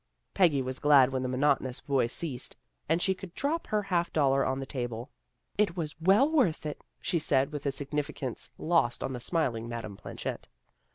Peggy 0.33 0.63
was 0.63 0.79
glad 0.79 1.11
when 1.11 1.21
the 1.21 1.27
monotonous 1.29 1.79
voice 1.79 2.11
ceased, 2.11 2.57
and 2.89 2.99
she 3.03 3.13
could 3.13 3.35
drop 3.35 3.67
her 3.67 3.83
half 3.83 4.11
dollar 4.11 4.43
on 4.43 4.59
the 4.59 4.65
table. 4.65 5.11
AMY 5.59 5.65
IS 5.65 5.67
DISILLUSIONED 5.67 6.05
313" 6.05 6.23
It 6.25 6.31
was 6.31 6.33
well 6.35 6.45
worth 6.47 6.65
it," 6.65 6.83
she 6.99 7.19
said 7.19 7.51
with 7.51 7.67
a 7.67 7.69
signifi 7.69 8.15
cance 8.15 8.49
lost 8.57 9.03
on 9.03 9.13
the 9.13 9.19
smiling 9.19 9.69
Madame 9.69 9.95
Planchet. 9.97 10.47